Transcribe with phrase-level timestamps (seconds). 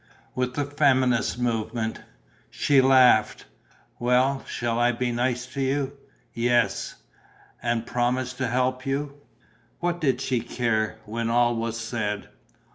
[0.33, 2.01] "With the feminist movement."
[2.49, 3.45] She laughed:
[3.99, 5.95] "Well, shall I be nice to you?"
[6.33, 6.95] "Yes."
[7.61, 9.13] "And promise to help you?"
[9.79, 12.29] What did she care, when all was said?